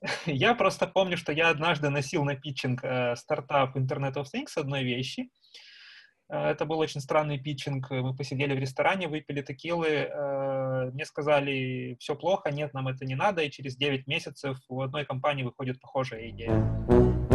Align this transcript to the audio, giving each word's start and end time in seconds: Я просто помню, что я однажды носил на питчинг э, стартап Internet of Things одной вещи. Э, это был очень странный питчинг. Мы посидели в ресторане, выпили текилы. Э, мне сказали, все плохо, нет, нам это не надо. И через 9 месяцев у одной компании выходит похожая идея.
Я 0.26 0.54
просто 0.54 0.86
помню, 0.86 1.16
что 1.16 1.32
я 1.32 1.50
однажды 1.50 1.90
носил 1.90 2.24
на 2.24 2.36
питчинг 2.36 2.84
э, 2.84 3.16
стартап 3.16 3.76
Internet 3.76 4.14
of 4.14 4.26
Things 4.32 4.52
одной 4.56 4.84
вещи. 4.84 5.28
Э, 6.30 6.50
это 6.50 6.64
был 6.64 6.78
очень 6.78 7.00
странный 7.00 7.38
питчинг. 7.38 7.90
Мы 7.90 8.14
посидели 8.14 8.54
в 8.54 8.58
ресторане, 8.58 9.08
выпили 9.08 9.42
текилы. 9.42 9.88
Э, 9.88 10.90
мне 10.92 11.04
сказали, 11.04 11.96
все 11.98 12.14
плохо, 12.14 12.50
нет, 12.50 12.74
нам 12.74 12.88
это 12.88 13.04
не 13.04 13.14
надо. 13.14 13.42
И 13.42 13.50
через 13.50 13.76
9 13.76 14.06
месяцев 14.06 14.58
у 14.68 14.82
одной 14.82 15.04
компании 15.04 15.42
выходит 15.42 15.80
похожая 15.80 16.30
идея. 16.30 17.27